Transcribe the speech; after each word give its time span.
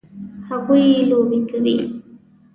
هغوی 0.47 0.87
لوبې 1.09 1.39
کوي 1.49 1.75